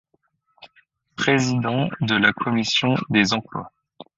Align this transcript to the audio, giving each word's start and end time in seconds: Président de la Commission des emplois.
Président 1.15 1.87
de 2.01 2.15
la 2.15 2.33
Commission 2.33 2.95
des 3.11 3.35
emplois. 3.35 3.71